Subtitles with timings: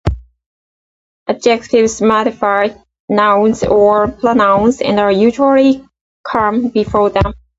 [1.27, 2.69] Adjectives modify
[3.07, 5.87] nouns or pronouns and usually
[6.25, 7.33] come before them.